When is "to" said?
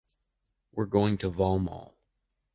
1.19-1.29